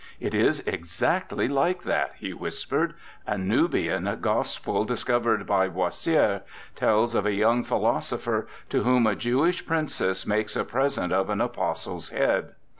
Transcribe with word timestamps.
"It 0.19 0.33
is 0.33 0.61
exactly 0.61 1.47
like 1.47 1.83
that," 1.83 2.13
he 2.17 2.33
whispered. 2.33 2.95
"A 3.27 3.37
Nubian 3.37 4.17
gospel 4.19 4.83
discovered 4.83 5.45
by 5.45 5.69
Boissiere 5.69 6.41
tells 6.75 7.13
of 7.13 7.27
a 7.27 7.33
young 7.33 7.63
phi 7.63 7.75
losopher, 7.75 8.47
to 8.71 8.81
whom 8.81 9.05
a 9.05 9.15
Jewish 9.15 9.63
princess 9.63 10.25
makes 10.25 10.55
a 10.55 10.65
present 10.65 11.13
of 11.13 11.29
an 11.29 11.39
apostle's 11.39 12.09
head. 12.09 12.53